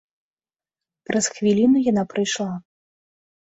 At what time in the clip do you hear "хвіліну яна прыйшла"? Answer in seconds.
1.35-2.51